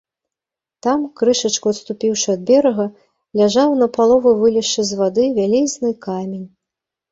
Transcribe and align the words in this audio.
Там, 0.85 1.03
крышачку 1.19 1.67
адступіўшы 1.75 2.27
ад 2.37 2.41
берага, 2.49 2.87
ляжаў, 3.41 3.77
напалову 3.83 4.29
вылезшы 4.41 4.89
з 4.91 5.01
вады, 5.05 5.29
вялізны 5.39 5.95
камень. 6.11 6.45